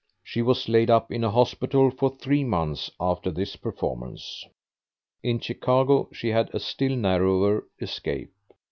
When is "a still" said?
6.55-6.95